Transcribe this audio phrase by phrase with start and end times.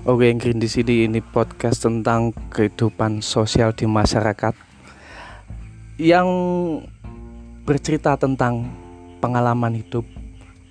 [0.00, 4.56] Oke, yang di sini ini podcast tentang kehidupan sosial di masyarakat
[6.00, 6.24] yang
[7.68, 8.64] bercerita tentang
[9.20, 10.08] pengalaman hidup,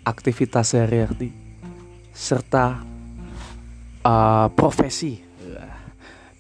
[0.02, 1.30] aktivitas sehari-hari,
[2.10, 2.82] serta
[4.02, 5.22] uh, profesi.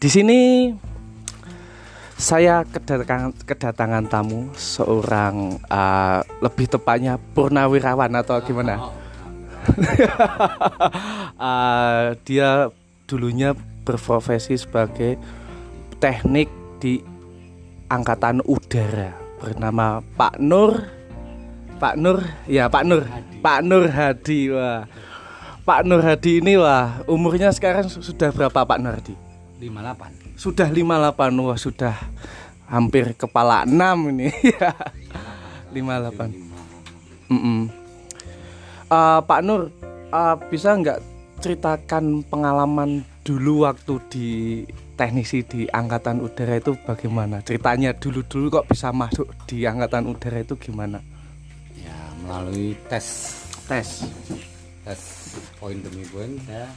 [0.01, 0.73] Di sini
[2.17, 8.81] saya kedatangan, kedatangan tamu seorang uh, lebih tepatnya purnawirawan atau gimana?
[11.37, 12.73] uh, dia
[13.09, 15.17] dulunya berprofesi sebagai
[15.97, 16.45] teknik
[16.77, 17.01] di
[17.89, 20.85] angkatan udara bernama Pak Nur
[21.81, 23.39] Pak Nur ya Pak Nur Hadi.
[23.41, 24.85] Pak Nur Hadi wah.
[25.65, 29.15] Pak Nur Hadi ini wah umurnya sekarang sudah berapa Pak Nur Hadi?
[29.57, 31.95] 58 sudah 58 wah sudah
[32.69, 33.73] hampir kepala 6
[34.13, 34.29] ini.
[35.73, 37.61] 58 mm -mm.
[38.89, 39.69] Uh, Pak Nur
[40.09, 40.99] uh, bisa nggak
[41.39, 44.27] ceritakan pengalaman dulu waktu di
[44.99, 47.39] teknisi di angkatan udara itu bagaimana?
[47.39, 50.99] Ceritanya dulu dulu kok bisa masuk di angkatan udara itu gimana?
[51.79, 51.95] Ya
[52.27, 53.39] melalui tes.
[53.63, 54.03] Tes.
[54.83, 55.01] Tes
[55.55, 56.67] poin demi poin saya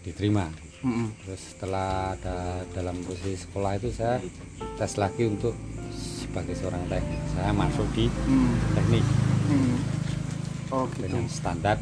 [0.00, 0.48] diterima.
[0.80, 1.08] Mm -mm.
[1.20, 4.16] terus setelah ada dalam posisi sekolah itu saya
[4.80, 5.52] tes lagi untuk
[5.92, 7.20] sebagai seorang teknik.
[7.36, 8.52] Saya masuk di mm.
[8.80, 9.04] teknik.
[9.52, 9.76] Mm.
[10.72, 11.04] oh gitu.
[11.04, 11.76] Dengan standar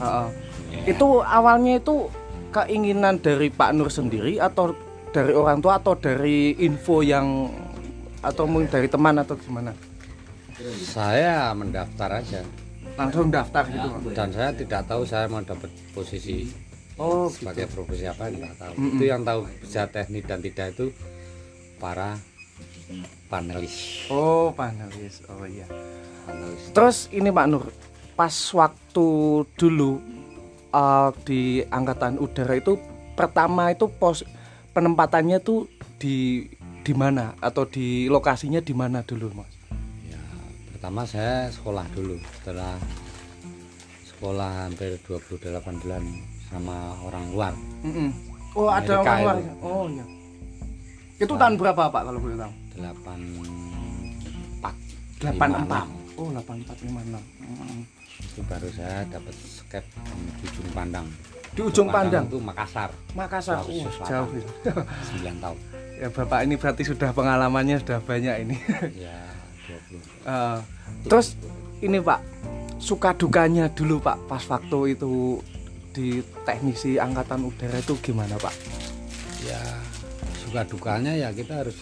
[0.00, 0.28] uh -uh.
[0.72, 0.96] Yeah.
[0.96, 2.10] Itu awalnya itu
[2.50, 4.72] keinginan dari Pak Nur sendiri atau
[5.12, 7.48] dari orang tua atau dari info yang
[8.20, 9.72] atau mungkin dari teman atau gimana?
[10.82, 12.40] Saya mendaftar aja.
[12.96, 13.88] Langsung daftar gitu.
[14.16, 16.48] Dan saya tidak tahu saya mau dapat posisi
[16.96, 17.74] oh, sebagai gitu.
[17.76, 18.72] profesi apa tidak tahu.
[18.72, 18.94] Mm -mm.
[18.96, 20.86] Itu yang tahu bisa teknik dan tidak itu
[21.76, 22.16] para
[23.28, 24.08] panelis.
[24.08, 25.20] Oh, panelis.
[25.28, 25.68] Oh iya.
[26.24, 26.62] Panelis.
[26.72, 27.68] Terus ini Pak Nur,
[28.16, 29.08] pas waktu
[29.60, 30.00] dulu
[30.72, 32.80] uh, di angkatan udara itu
[33.12, 34.24] pertama itu pos
[34.72, 35.68] penempatannya tuh
[36.00, 36.48] di
[36.80, 39.52] di mana atau di lokasinya di mana dulu mas?
[40.08, 40.16] Ya
[40.72, 42.80] pertama saya sekolah dulu setelah
[44.16, 46.00] sekolah hampir 28 bulan
[46.48, 47.52] sama orang luar.
[47.84, 48.10] Mm -mm.
[48.56, 49.36] Oh Amerika ada orang luar.
[49.36, 49.52] Ya?
[49.60, 50.04] Oh iya.
[51.20, 52.52] Itu tahun berapa pak kalau boleh tahu?
[52.80, 54.72] 84
[55.20, 57.12] 84 Oh 84 56
[57.44, 57.80] mm
[58.16, 59.84] itu baru saya dapat skep
[60.40, 61.06] di ujung pandang.
[61.52, 62.88] Di ujung pandang, itu Makassar.
[63.12, 63.60] Makassar.
[63.60, 64.28] Oh, jauh
[65.20, 65.58] 9 tahun.
[65.96, 68.56] Ya bapak ini berarti sudah pengalamannya sudah banyak ini.
[69.08, 69.20] Ya
[69.66, 70.58] 20 uh,
[71.10, 71.34] terus
[71.82, 72.22] ini pak
[72.78, 75.42] suka dukanya dulu pak pas waktu itu
[75.90, 78.54] di teknisi angkatan udara itu gimana pak?
[79.44, 79.60] Ya
[80.44, 81.76] suka dukanya ya kita harus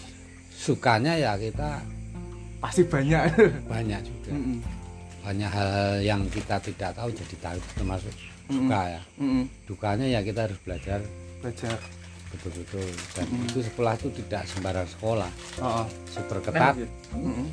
[0.55, 1.83] sukanya ya kita
[2.65, 3.21] pasti banyak.
[3.71, 4.33] Banyak juga.
[4.33, 4.75] Mm -mm
[5.25, 8.13] banyak hal-hal yang kita tidak tahu jadi tahu termasuk
[8.45, 9.01] duka ya.
[9.17, 9.43] Mm -hmm.
[9.65, 11.01] dukanya ya kita harus belajar
[11.41, 11.77] belajar.
[12.35, 12.83] betul-betul.
[13.15, 13.47] Dan mm -hmm.
[13.47, 15.31] itu sekolah itu tidak sembarang sekolah.
[15.63, 15.85] Oh, oh.
[16.11, 16.75] super ketat.
[17.15, 17.47] Mm -hmm.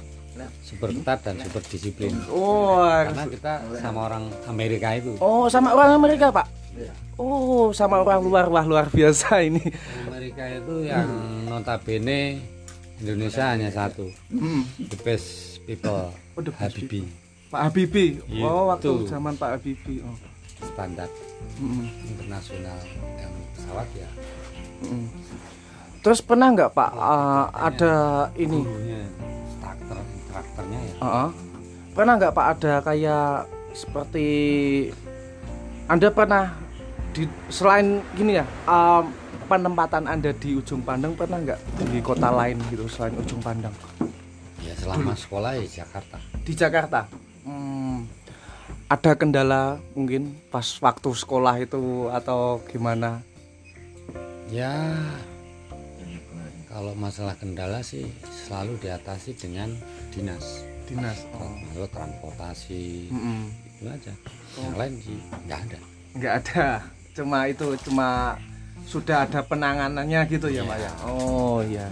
[0.60, 2.12] super ketat dan super disiplin.
[2.28, 5.16] Oh karena kita sama orang Amerika itu.
[5.22, 6.44] Oh sama orang Amerika pak?
[6.72, 6.92] Iya.
[7.20, 8.44] oh sama orang luar.
[8.52, 9.64] Wah luar biasa ini.
[10.08, 11.08] Amerika itu yang
[11.48, 12.42] notabene
[13.02, 14.86] Indonesia hanya satu mm.
[14.86, 17.22] the best people oh, the best Habibie people.
[17.52, 18.16] Pak Habibie.
[18.16, 18.48] Gitu.
[18.48, 20.00] Oh, waktu zaman Pak Habibie.
[20.00, 20.16] Oh.
[20.62, 21.10] Standar
[21.60, 21.86] mm -hmm.
[22.16, 22.78] internasional
[23.20, 24.08] yang pesawat ya.
[24.80, 25.06] Mm -hmm.
[26.00, 27.94] Terus pernah nggak Pak uh, ada
[28.40, 28.64] ini?
[29.60, 30.00] Starter,
[30.32, 30.94] traktornya ya.
[30.96, 31.28] Uh -uh.
[31.92, 33.28] Pernah nggak Pak ada kayak
[33.76, 34.28] seperti
[35.92, 36.56] Anda pernah
[37.12, 39.12] di selain gini ya um,
[39.52, 41.60] penempatan Anda di ujung pandang pernah nggak
[41.92, 43.76] di kota lain gitu selain ujung pandang?
[44.64, 46.16] Ya selama sekolah di Jakarta.
[46.40, 47.04] Di Jakarta
[47.44, 48.08] hmm,
[48.88, 53.24] ada kendala mungkin pas waktu sekolah itu atau gimana
[54.52, 54.72] ya
[56.68, 58.08] kalau masalah kendala sih
[58.48, 59.72] selalu diatasi dengan
[60.12, 61.56] dinas dinas oh.
[61.72, 63.42] lalu transportasi mm -mm.
[63.80, 64.12] itu aja
[64.60, 64.62] oh.
[64.68, 65.18] yang lain sih
[65.48, 65.80] nggak ada
[66.12, 66.66] nggak ada
[67.12, 68.36] cuma itu cuma
[68.86, 70.92] sudah ada penanganannya gitu ya, ya pak ya?
[71.06, 71.86] Oh ya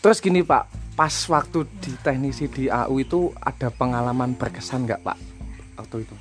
[0.00, 5.18] terus gini pak pas waktu di teknisi di AU itu ada pengalaman berkesan nggak pak
[5.76, 6.16] waktu itu?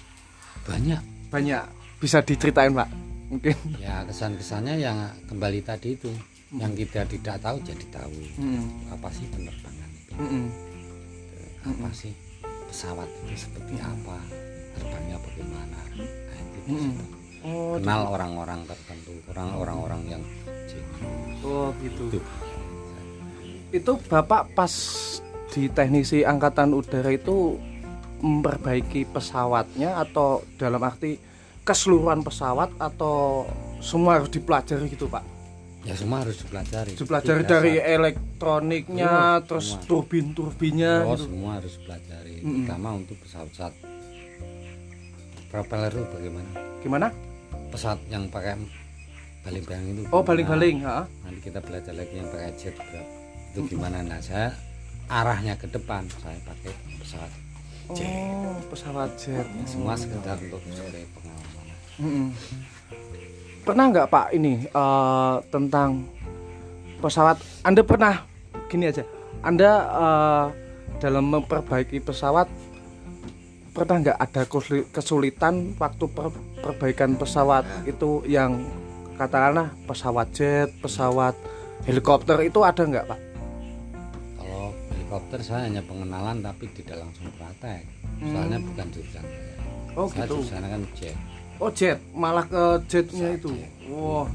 [0.68, 1.01] Banyak.
[1.31, 1.63] Banyak.
[2.01, 2.89] Bisa diceritain pak
[3.31, 3.56] mungkin?
[3.80, 4.97] Ya kesan kesannya yang
[5.31, 6.12] kembali tadi itu.
[6.53, 6.62] Hmm.
[6.62, 8.15] yang kita tidak tahu jadi tahu.
[8.38, 8.69] Hmm.
[8.94, 10.47] apa sih penerbangan itu hmm.
[11.65, 11.97] apa hmm.
[11.97, 12.13] sih
[12.69, 14.18] pesawat itu seperti apa?
[14.77, 15.80] Terbangnya bagaimana?
[15.97, 16.94] Nah, itu hmm.
[17.45, 20.24] Oh, kenal orang-orang tertentu orang-orang yang
[21.45, 22.03] oh gitu.
[22.09, 22.19] Itu.
[23.71, 24.74] Itu bapak pas
[25.53, 27.56] di teknisi angkatan udara itu
[28.19, 31.19] memperbaiki pesawatnya atau dalam arti
[31.62, 33.45] keseluruhan pesawat atau
[33.81, 35.21] semua harus dipelajari gitu pak?
[35.86, 36.97] Ya semua harus dipelajari.
[36.97, 39.86] Dipelajari dari elektroniknya Iya, terus semua.
[39.86, 41.30] turbin turbinnya Oh, gitu.
[41.30, 42.36] semua harus dipelajari.
[42.42, 42.65] Mm-mm.
[42.65, 43.74] terutama untuk pesawat-pesawat
[45.53, 46.50] propeller itu bagaimana?
[46.81, 47.07] Gimana
[47.70, 48.58] pesawat yang pakai
[49.46, 50.02] baling-baling itu.
[50.10, 51.06] Oh baling-baling ha?
[51.22, 53.08] nanti kita belajar lagi yang pakai jet berat.
[53.54, 54.02] itu gimana?
[54.02, 54.52] Nah saya
[55.08, 56.10] arahnya ke depan.
[56.20, 57.32] Saya pakai pesawat
[57.94, 58.10] jet.
[58.10, 59.46] Oh pesawat jet.
[59.70, 61.66] Semua sekedar untuk sebagai pengalaman.
[63.62, 66.10] Pernah nggak pak ini eh, tentang
[67.00, 67.38] pesawat?
[67.62, 68.26] Anda pernah
[68.66, 69.06] gini aja.
[69.46, 70.46] Anda eh,
[70.98, 72.50] dalam memperbaiki pesawat
[73.75, 78.63] pernah nggak ada kesuli- kesulitan waktu per- perbaikan pesawat itu yang
[79.19, 81.36] katakanlah pesawat jet pesawat
[81.83, 83.19] helikopter itu ada nggak pak?
[84.39, 87.83] Kalau helikopter saya hanya pengenalan tapi tidak langsung praktek.
[88.24, 89.54] Soalnya bukan jurusan saya.
[90.00, 90.33] Oh saya gitu.
[90.39, 91.18] jurusan kan jet.
[91.60, 92.00] Oh jet.
[92.16, 93.51] Malah ke jetnya itu.
[93.92, 94.31] wah.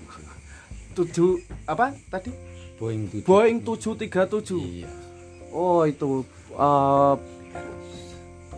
[0.96, 1.36] Tujuh
[1.68, 2.32] apa tadi?
[2.80, 3.28] Boeing tujuh.
[3.28, 4.90] Boeing 737 iya.
[5.54, 6.26] Oh itu
[6.56, 7.14] eh,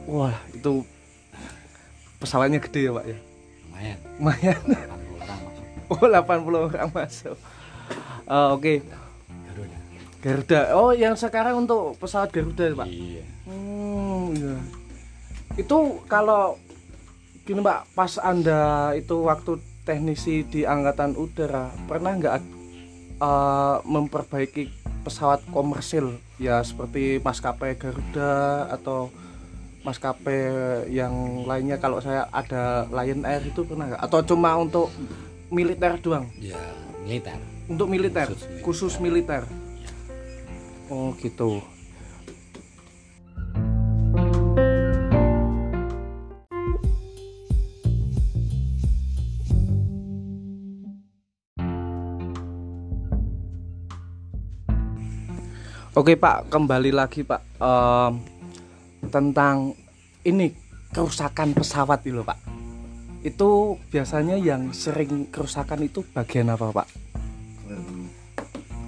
[0.07, 0.87] Wah itu
[2.17, 3.19] Pesawatnya gede ya pak ya?
[3.69, 3.99] Lumayan.
[4.17, 4.61] Lumayan.
[4.73, 5.67] 80 orang masuk.
[5.87, 7.37] Oh 80 orang masuk.
[8.27, 8.75] Eh, Oke.
[9.47, 9.77] Garuda.
[10.25, 10.61] Garuda.
[10.75, 12.89] Oh yang sekarang untuk pesawat Garuda pak?
[12.89, 13.23] Iya.
[13.45, 14.57] Hmm iya.
[15.61, 16.57] Itu kalau
[17.47, 22.35] Gini pak Pas anda itu waktu teknisi di Angkatan Udara Pernah nggak
[23.23, 24.73] eh, Memperbaiki
[25.05, 26.17] pesawat komersil?
[26.41, 29.15] Ya seperti maskapai Garuda Atau
[29.87, 30.43] maskapai
[30.91, 34.03] yang lainnya kalau saya ada Lion Air itu pernah nggak?
[34.03, 34.91] Atau cuma untuk
[35.47, 36.27] militer doang?
[36.43, 36.59] Ya
[37.07, 37.39] militer.
[37.71, 38.27] Untuk militer?
[38.27, 39.47] Khusus khusus militer?
[40.91, 41.63] Oh gitu.
[55.97, 57.41] Oke Pak, kembali lagi Pak.
[57.57, 58.36] Em,
[59.07, 59.73] tentang
[60.23, 60.51] ini
[60.89, 62.39] kerusakan pesawat itu Pak.
[63.23, 63.51] Itu
[63.87, 66.89] biasanya yang sering kerusakan itu bagian apa Pak?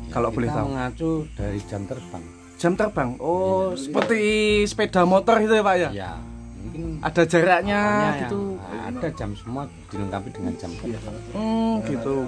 [0.08, 0.66] Kalau kita boleh tahu.
[0.66, 2.24] mengacu dari jam terbang
[2.58, 3.14] Jam terbang.
[3.18, 4.18] Oh, seperti
[4.64, 5.90] sepeda motor itu ya Pak ya?
[5.92, 6.12] ya
[6.58, 7.80] mungkin Ada jaraknya
[8.18, 8.58] gitu.
[8.58, 12.26] yang ada jam semua dilengkapi dengan jam terbang Hmm, gitu.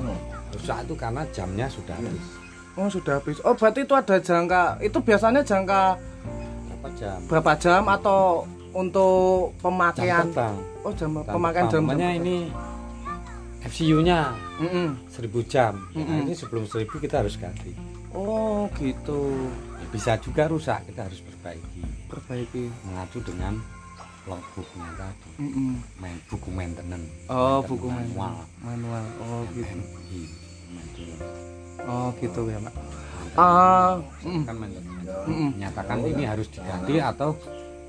[0.51, 2.27] rusak itu karena jamnya sudah habis
[2.79, 3.43] Oh, sudah habis.
[3.43, 4.79] Oh, berarti itu ada jangka.
[4.81, 5.99] Itu biasanya jangka
[6.81, 10.25] berapa jam berapa jam atau untuk jam pemakaian?
[10.33, 11.83] terbang Oh, jam Jam pemakaian jam.
[11.85, 12.37] Makanya ini
[13.61, 14.97] FCU-nya Mm-mm.
[15.13, 15.77] 1000 jam.
[15.93, 16.25] Nah, Mm-mm.
[16.25, 17.77] ini sebelum 1000 kita harus ganti.
[18.17, 19.37] Oh, gitu.
[19.77, 21.85] Ya, bisa juga rusak, kita harus perbaiki.
[22.09, 22.73] Perbaiki.
[22.89, 23.61] Mengacu dengan
[24.25, 25.31] logbooknya tadi.
[25.37, 25.77] Mm-mm.
[26.01, 27.13] Main buku maintenance.
[27.29, 28.35] Oh, Maintenance buku manual.
[28.65, 29.05] manual.
[29.21, 29.69] Oh, gitu.
[29.69, 30.23] MMI.
[31.89, 32.75] Oh, gitu ya, Pak.
[34.27, 34.57] Mm, Kan.
[35.31, 37.39] Menyatakan ini harus diganti atau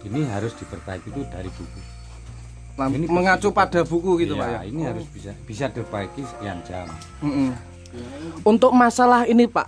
[0.06, 1.80] ini harus diperbaiki itu dari buku.
[2.80, 4.60] Nah, Ini mengacu pada buku gitu, Iya, Pak ya.
[4.70, 6.88] Ini harus bisa bisa diperbaiki sekian jam.
[8.48, 9.68] Untuk masalah ini, Pak,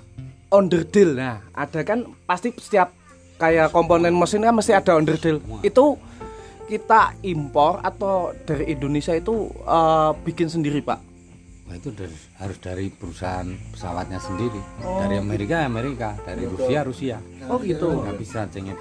[0.49, 1.19] onderdil.
[1.19, 2.95] Nah, ada kan pasti setiap
[3.37, 5.43] kayak komponen mesin kan mesti ada onderdil.
[5.43, 5.59] Semua.
[5.61, 5.99] Itu
[6.63, 11.12] kita impor atau dari Indonesia itu eh, bikin sendiri, Pak?
[11.63, 14.59] Nah, itu dari, harus dari perusahaan pesawatnya sendiri.
[14.83, 17.17] Oh, dari Amerika Amerika, dari Rusia Rusia.
[17.47, 17.87] Oh, gitu.
[18.03, 18.75] Nggak bisa cengit.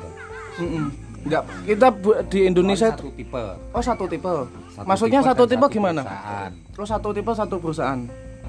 [0.59, 1.13] Mm-mm.
[1.23, 1.89] Enggak, kita
[2.27, 3.45] di Indonesia itu satu tipe.
[3.55, 4.33] oh satu tipe.
[4.75, 6.03] Satu Maksudnya tipe satu tipe gimana?
[6.03, 6.51] Perusahaan.
[6.75, 8.01] Terus satu tipe satu perusahaan.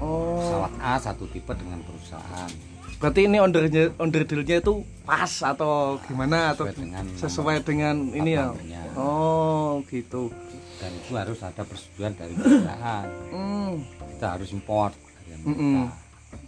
[0.02, 0.42] Oh.
[0.42, 2.50] Pesawat A satu tipe dengan perusahaan.
[2.98, 8.50] Berarti ini onderdilnya, onderdilnya itu pas atau gimana atau Sesuai dengan sesuai dengan ini ya?
[8.98, 10.34] Oh, gitu.
[10.82, 13.06] Dan itu harus ada persetujuan dari perusahaan.
[13.30, 13.74] Hmm.
[14.24, 14.96] Kita harus import
[15.28, 15.52] Amerika.
[15.52, 15.84] Mm-mm.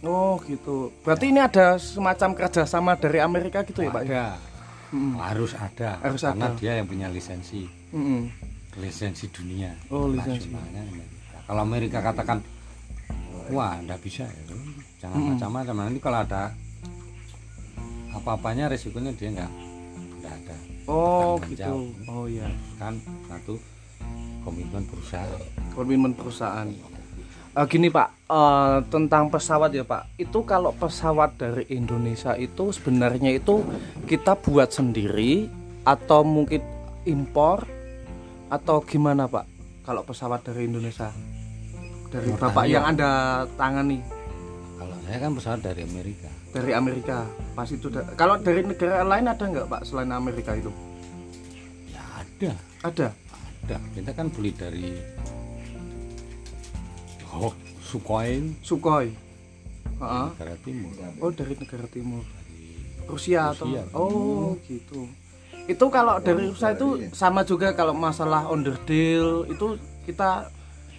[0.01, 0.89] Oh, gitu.
[1.05, 4.01] Berarti ini ada semacam kerjasama dari Amerika gitu ya, Pak?
[4.01, 4.09] ya?
[4.09, 4.25] Ada.
[4.89, 5.13] Mm-mm.
[5.15, 6.01] Harus ada.
[6.01, 6.57] Harus karena ada.
[6.57, 7.69] dia yang punya lisensi.
[7.93, 8.33] Mm-mm.
[8.77, 10.49] lisensi dunia Oh, lisensi.
[10.49, 11.37] Amerika.
[11.45, 12.41] kalau Amerika katakan
[13.47, 14.41] wah nggak bisa ya
[14.97, 15.29] jangan Mm-mm.
[15.33, 16.41] macam-macam nanti kalau ada
[18.11, 19.51] apa-apanya resikonya dia nggak
[20.19, 21.61] nggak ada Oh, gitu.
[21.61, 21.89] jauh.
[22.07, 22.49] Oh, iya.
[22.77, 23.57] kan satu
[24.41, 25.41] komitmen perusahaan
[25.73, 26.69] Komitmen perusahaan.
[27.57, 30.13] Eh, gini Pak, eh, tentang pesawat ya Pak.
[30.15, 33.65] Itu kalau pesawat dari Indonesia itu sebenarnya itu
[34.05, 35.49] kita buat sendiri
[35.81, 36.61] atau mungkin
[37.03, 37.65] impor
[38.53, 39.49] atau gimana Pak?
[39.81, 41.09] Kalau pesawat dari Indonesia
[42.13, 42.45] dari Bertanya.
[42.45, 43.09] Bapak yang Anda
[43.57, 43.99] tangani
[44.77, 47.17] kalau saya kan pesawat dari Amerika dari Amerika,
[47.53, 50.71] pas itu da- kalau dari negara lain ada nggak Pak selain Amerika itu?
[51.89, 52.51] ya ada
[52.85, 53.07] Ada.
[53.65, 54.93] ada kita kan beli dari
[57.37, 58.51] oh Sukhoi.
[58.65, 59.13] Sukhoi.
[59.97, 60.27] Heeh.
[60.35, 60.91] negara timur.
[61.23, 62.23] Oh dari negara timur.
[63.07, 63.83] Rusia atau Rusia.
[63.95, 65.07] oh gitu.
[65.67, 70.51] Itu kalau dari Rusia itu sama juga kalau masalah underdeal itu kita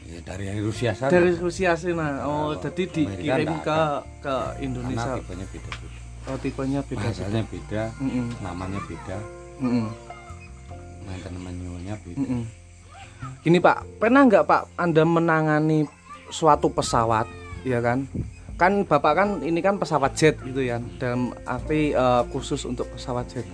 [0.08, 1.12] ya dari Rusia sana.
[1.12, 3.80] Dari Rusia sih nah oh Kalau jadi dikirim ke
[4.24, 8.26] ke karena Indonesia tipenya beda-beda oh tipenya beda bahasanya beda Mm-mm.
[8.44, 9.18] namanya beda.
[9.60, 9.86] Mm-mm.
[11.08, 12.20] maintenance beda.
[12.20, 12.42] Mm-mm.
[13.42, 15.88] Gini Pak, pernah nggak Pak Anda menangani
[16.30, 17.26] suatu pesawat,
[17.64, 18.04] ya kan?
[18.58, 23.26] Kan Bapak kan ini kan pesawat jet gitu ya, dalam arti eh, khusus untuk pesawat
[23.30, 23.46] jet.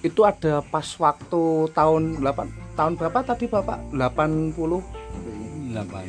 [0.00, 3.92] Itu ada pas waktu tahun 8 tahun berapa tadi Bapak?
[3.92, 4.56] 80
[5.70, 6.06] delapan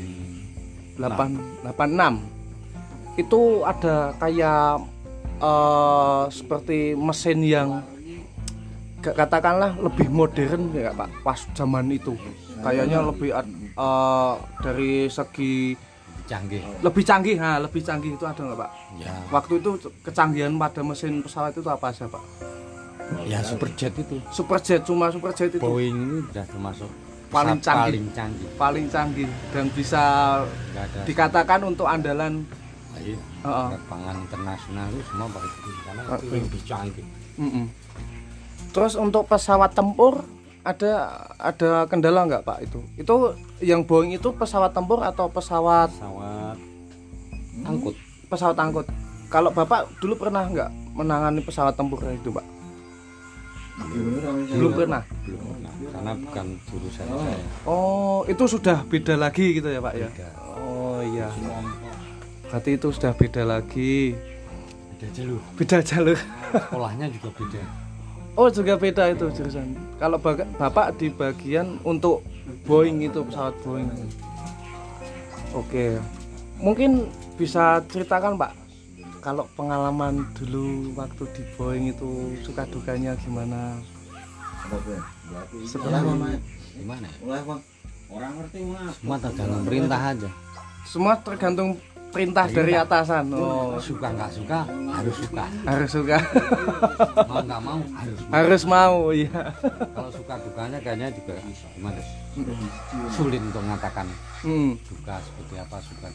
[0.95, 3.19] 8 86.
[3.19, 4.85] Itu ada kayak
[5.41, 7.83] eh, seperti mesin yang
[9.03, 12.13] katakanlah lebih modern ya Pak pas zaman itu.
[12.57, 15.73] Kayaknya lebih ad- eh, dari segi
[16.23, 18.71] canggih lebih canggih, nah lebih canggih itu ada nggak Pak?
[18.95, 22.23] ya Waktu itu kecanggihan pada mesin pesawat itu apa saja Pak?
[23.21, 26.87] ya superjet itu Superjet cuma superjet itu Boeing ini sudah termasuk
[27.27, 27.91] Paling canggih.
[27.91, 30.03] paling canggih paling canggih dan bisa
[31.03, 32.47] dikatakan untuk andalan
[32.93, 33.67] Iya, Heeh.
[33.67, 37.65] penerbangan internasional itu semua pakai itu karena itu lebih canggih Mm-mm.
[38.71, 40.23] Terus untuk pesawat tempur
[40.63, 42.79] ada ada kendala nggak Pak itu?
[42.95, 46.57] Itu yang Boeing itu pesawat tempur atau pesawat pesawat
[47.67, 47.95] angkut
[48.31, 48.87] pesawat angkut?
[49.27, 52.45] Kalau Bapak dulu pernah nggak menangani pesawat tempur itu Pak?
[54.51, 55.03] Belum pernah.
[55.25, 60.07] belum pernah karena bukan jurusan saya Oh itu sudah beda lagi gitu ya Pak ya?
[60.07, 60.29] Beda.
[60.61, 61.27] Oh iya.
[62.47, 64.13] Berarti itu sudah beda lagi.
[64.95, 66.19] beda jalur Beda jalur.
[66.53, 67.80] sekolahnya juga beda
[68.33, 69.75] Oh juga beda itu jurusan.
[69.99, 72.23] Kalau baga- bapak di bagian untuk
[72.63, 73.91] Boeing itu pesawat Boeing.
[75.51, 75.99] Oke,
[76.57, 78.55] mungkin bisa ceritakan pak
[79.19, 82.09] kalau pengalaman dulu waktu di Boeing itu
[82.41, 83.77] suka dukanya gimana?
[85.67, 85.91] Seperti
[86.71, 87.41] gimana ya
[88.11, 88.95] Orang ngerti mas.
[88.99, 90.29] semua tergantung perintah aja
[90.83, 91.69] semua tergantung
[92.11, 93.31] perintah dari atasan.
[93.31, 94.59] Oh, suka nggak suka
[94.91, 96.17] harus suka harus suka,
[97.31, 98.31] mau nggak mau harus mau.
[98.31, 99.41] harus mau ya.
[99.89, 101.33] kalau suka dukanya kayaknya juga
[101.71, 102.01] gimana
[103.09, 104.05] sulit untuk mengatakan
[104.41, 104.73] Hmm.
[104.83, 106.07] duka seperti apa suka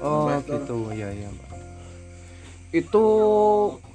[0.00, 1.50] Oh gitu ya ya Pak.
[2.70, 3.04] Itu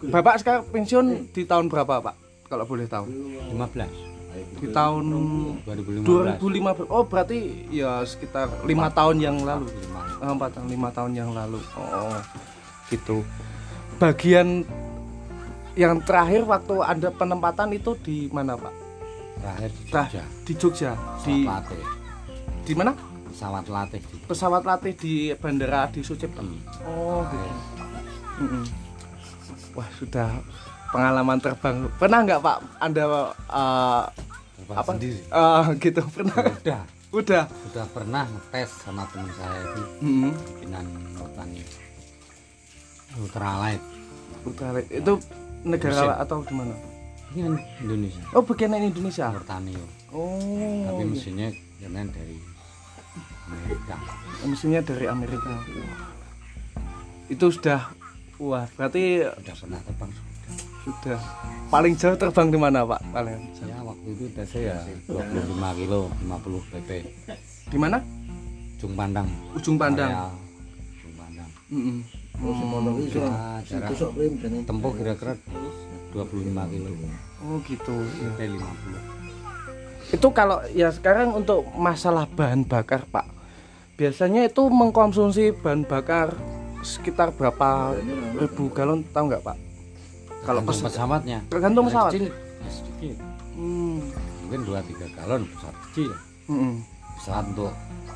[0.04, 2.16] Bapak sekarang pensiun di tahun berapa Pak?
[2.46, 3.08] Kalau boleh tahu.
[3.56, 3.56] 15
[4.36, 5.04] Di tahun
[5.64, 6.92] 2015 2015.
[6.92, 9.72] Oh berarti ya sekitar lima tahun yang lalu.
[10.20, 11.60] Oh, empat tahun lima tahun yang lalu.
[11.78, 12.18] Oh
[12.92, 13.24] gitu.
[14.00, 14.68] Bagian
[15.76, 18.86] yang terakhir waktu ada penempatan itu di mana Pak?
[19.36, 20.92] terakhir di Jogja Di Jogja.
[21.22, 21.84] Di pesawat latih
[22.66, 22.92] di mana?
[23.30, 26.42] pesawat latih di Pesawat latih di bandara di Sucipto.
[26.88, 27.50] Oh gitu.
[28.42, 28.66] Mm-mm.
[29.76, 30.40] Wah sudah
[30.90, 31.88] pengalaman terbang.
[31.96, 34.04] Pernah nggak Pak Anda uh,
[34.56, 34.92] terbang apa?
[34.94, 36.36] sendiri uh, gitu pernah?
[36.36, 36.82] udah
[37.16, 37.44] Udah.
[37.48, 40.32] sudah pernah ngetes sama teman saya itu Mm-mm.
[40.36, 41.64] bikinan petani
[43.16, 43.80] ultralight
[44.44, 45.14] Udah, itu
[45.64, 46.22] negara Mesin.
[46.22, 46.76] atau di mana?
[47.32, 49.28] ini kan Indonesia Oh bagian Indonesia.
[49.32, 50.40] Murtanio Oh.
[50.88, 51.08] tapi iya.
[51.08, 51.50] mesinnya
[51.80, 52.38] karena dari
[53.46, 53.96] Amerika
[54.44, 55.52] mesinnya dari Amerika.
[57.28, 57.92] Itu sudah
[58.38, 60.12] wah berarti udah pernah terbang
[60.86, 61.18] sudah
[61.68, 63.02] paling jauh terbang di mana Pak?
[63.10, 64.78] Paling saya waktu itu tesnya ya
[65.10, 66.90] 25 kilo 50 pp
[67.66, 67.98] di mana?
[68.78, 69.26] ujung pandang
[69.58, 70.12] Ujung Pandang.
[70.14, 70.30] Area
[70.94, 71.98] ujung pandang Mm-mm.
[72.36, 73.96] Nah, jarak
[74.68, 75.34] tempuh kira-kira
[76.14, 76.90] 25 kilo
[77.42, 77.96] Oh gitu.
[78.22, 78.30] ya.
[78.38, 83.26] pp 50 Itu kalau ya sekarang untuk masalah bahan bakar Pak,
[83.98, 86.30] biasanya itu mengkonsumsi bahan bakar
[86.86, 87.98] sekitar berapa
[88.38, 89.58] ribu galon tahu nggak Pak?
[90.46, 92.12] Kalau Tergantung pes- pesawatnya tergantung Yang pesawat.
[92.12, 92.34] kecil ya
[92.70, 93.18] sedikit
[93.56, 93.98] Hmm.
[94.42, 96.10] mungkin 2-3 galon pesawat kecil
[96.46, 96.74] Mm-mm.
[97.16, 97.72] pesawat untuk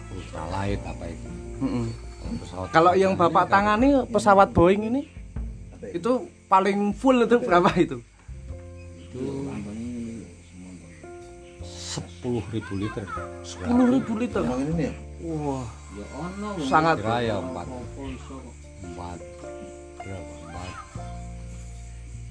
[0.09, 1.27] ultralight apa itu
[1.59, 1.86] Mm-mm.
[2.19, 5.01] kalau pesawat Kalau yang Bapak ini tangani pesawat Boeing ini
[5.89, 6.12] itu
[6.45, 7.98] paling full itu berapa itu?
[9.01, 9.21] itu
[11.59, 12.29] 10.000
[12.75, 13.03] liter
[13.41, 14.41] 10 ribu liter.
[14.45, 14.93] ini ya?
[15.19, 15.65] Wah,
[16.62, 19.17] sangat kira ya 4 4
[20.00, 20.38] berapa 4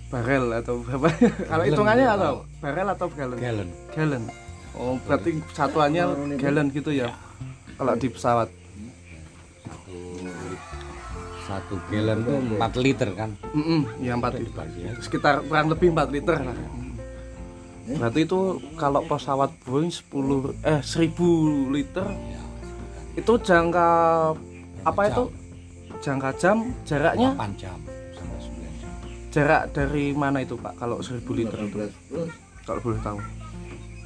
[0.09, 1.09] barel atau berapa?
[1.51, 2.35] Kalau Galon, hitungannya atau
[2.65, 3.39] barel atau galon?
[3.39, 4.25] gallon Gallon.
[4.79, 6.05] Oh, berarti satuannya
[6.41, 7.13] gallon gitu ya.
[7.77, 8.49] Kalau di pesawat.
[9.69, 9.97] satu
[11.45, 14.65] satu gallon itu 4 liter kan Mm ya 4 liter.
[15.01, 16.57] Sekitar kurang lebih 4 liter lah.
[17.89, 22.49] Berarti itu kalau pesawat Boeing 10 eh 1000 liter ya
[23.19, 23.89] itu jangka
[24.87, 25.25] apa itu
[25.99, 27.98] jangka jam jaraknya 8 jam sampai 9 jam
[29.39, 30.75] jarak dari mana itu Pak?
[30.83, 31.79] Kalau 1000 liter itu.
[32.67, 33.19] Kalau boleh tahu.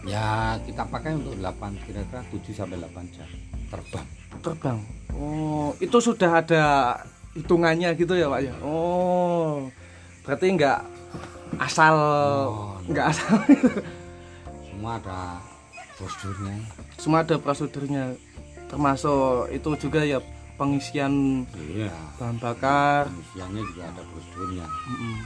[0.04, 3.28] Ya kita pakai untuk 8 kira-kira 7 sampai 8 jam.
[3.72, 4.06] Terbang.
[4.44, 4.78] Terbang?
[5.16, 6.64] Oh itu sudah ada
[7.32, 8.54] hitungannya gitu ya Pak ya?
[8.60, 9.72] Oh
[10.22, 10.80] berarti nggak
[11.58, 11.96] asal
[12.52, 13.34] Oh, nggak asal
[14.82, 15.38] semua ada
[15.94, 16.54] prosedurnya.
[16.98, 18.04] Semua ada prosedurnya.
[18.66, 20.18] Termasuk itu juga ya
[20.62, 21.90] pengisian iya.
[22.23, 23.11] bahan bakar.
[23.11, 24.66] Pengisiannya juga ada prosedurnya.
[24.71, 25.16] Mm-mm.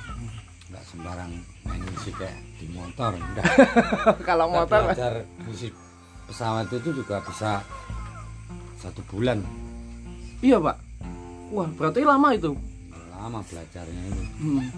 [0.67, 1.31] nggak sembarang
[1.63, 3.47] main ngisi kayak di motor enggak.
[4.29, 4.81] Kalau Kita motor.
[4.91, 5.13] belajar
[5.47, 5.69] ngisi
[6.27, 7.63] pesawat itu juga bisa
[8.81, 9.45] satu bulan.
[10.43, 10.77] Iya Pak.
[11.55, 12.51] Wah berarti lama itu.
[13.13, 14.25] Lama belajarnya itu.
[14.41, 14.69] Hmm.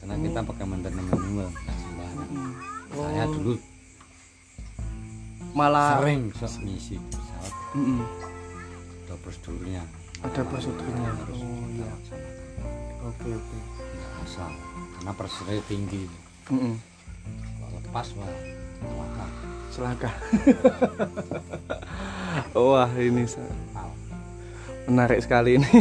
[0.00, 2.28] karena kita pakai maintenance manual nggak sembarang.
[2.32, 2.52] Hmm.
[2.88, 3.54] saya Oh, dulu
[5.52, 6.30] malah sering
[6.64, 7.52] ngisi pesawat.
[7.74, 8.29] Mm-mm.
[9.10, 9.82] Ada prosedurnya.
[10.22, 11.10] Ada prosedurnya.
[11.10, 11.90] Harus oh iya.
[13.02, 13.58] Oke oke.
[13.58, 14.50] Nggak asal
[14.94, 16.06] karena pressure tinggi.
[16.46, 16.78] Mm-mm.
[17.58, 18.30] kalau lepas wah
[18.78, 19.26] celaka.
[19.74, 20.10] Celaka.
[22.54, 23.26] Wah ini
[24.86, 25.74] menarik sekali ini.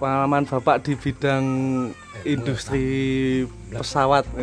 [0.00, 1.44] Pengalaman bapak di bidang
[2.24, 2.88] industri
[3.68, 4.24] pesawat.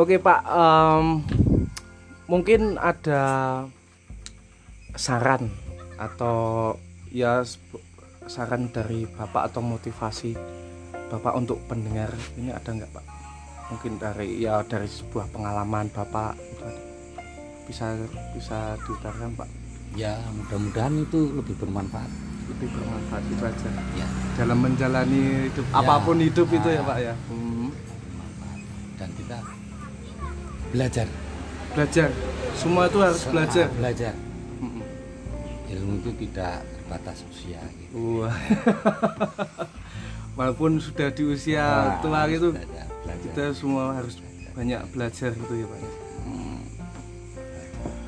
[0.00, 1.20] Oke pak em,
[2.24, 3.20] mungkin ada
[4.98, 5.46] saran
[5.94, 6.74] atau
[7.08, 7.46] ya
[8.26, 10.34] saran dari bapak atau motivasi
[11.08, 13.04] bapak untuk pendengar ini ada nggak pak?
[13.70, 16.82] Mungkin dari ya dari sebuah pengalaman bapak itu ada.
[17.64, 17.86] bisa
[18.34, 19.48] bisa diutarakan pak?
[19.94, 22.10] Ya mudah-mudahan itu lebih bermanfaat.
[22.48, 23.70] Lebih bermanfaat itu aja.
[23.94, 24.08] Ya.
[24.34, 25.78] Dalam menjalani hidup Ya.
[25.78, 27.14] apa pun hidup itu ya pak ya?
[27.28, 27.68] Hmm.
[27.70, 28.58] bermanfaat.
[28.98, 29.38] Dan kita
[30.68, 31.06] belajar.
[31.72, 32.08] Belajar.
[32.52, 33.66] Semua itu harus Se- belajar.
[33.72, 34.14] belajar.
[35.68, 38.24] Ilmu itu tidak terbatas usia gitu.
[38.24, 38.32] Wah.
[40.38, 43.22] walaupun sudah di usia Nah, tua gitu belajar, belajar.
[43.26, 44.14] kita semua harus
[44.54, 45.90] banyak belajar gitu ya pak ya.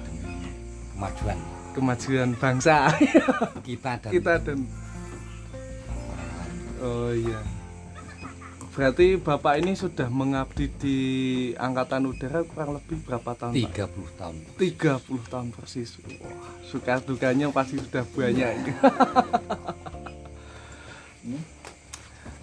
[0.06, 0.50] demi
[0.94, 1.38] kemajuan
[1.74, 2.76] kemajuan bangsa
[3.66, 4.58] kita dan kita dan
[6.78, 7.40] oh iya
[8.70, 10.98] berarti bapak ini sudah mengabdi di
[11.58, 13.90] angkatan udara kurang lebih berapa tahun pak?
[13.90, 14.34] 30 tahun.
[14.56, 15.98] 30 tahun persis.
[16.00, 18.54] Wah, suka dukanya pasti sudah banyak.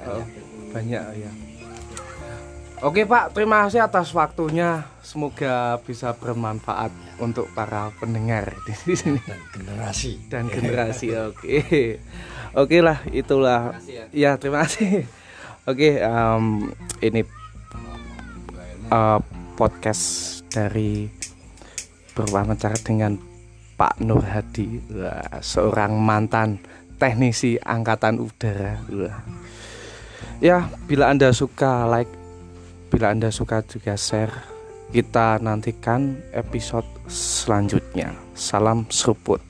[0.07, 0.23] Oh,
[0.71, 1.31] banyak ya.
[2.85, 4.85] Oke Pak, terima kasih atas waktunya.
[5.01, 9.17] Semoga bisa bermanfaat untuk para pendengar di sini.
[9.25, 10.11] Dan generasi.
[10.29, 11.07] Dan generasi.
[11.33, 11.97] Oke,
[12.53, 13.81] oke lah, itulah.
[14.13, 15.09] Ya, terima kasih.
[15.67, 16.71] Oke, em,
[17.03, 17.27] ini
[18.87, 19.19] eh,
[19.59, 21.11] podcast dari
[22.15, 23.19] berwawancara dengan
[23.75, 26.63] Pak Nur Hadi, Wah, seorang mantan
[26.95, 28.79] teknisi angkatan udara.
[28.95, 29.19] Wah.
[30.39, 32.15] Ya, bila anda suka like,
[32.87, 34.31] bila anda suka juga share.
[34.95, 38.15] Kita nantikan episode selanjutnya.
[38.31, 39.43] Salam seruput.